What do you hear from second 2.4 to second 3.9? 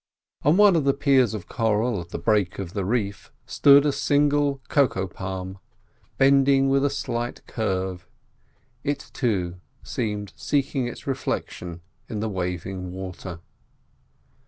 of the reef stood